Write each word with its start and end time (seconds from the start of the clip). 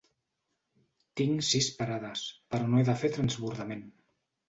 Tinc 1.21 1.45
sis 1.51 1.69
parades, 1.83 2.25
però 2.55 2.73
no 2.73 2.83
he 2.83 2.91
de 2.91 2.99
fer 3.07 3.15
transbordament. 3.23 3.89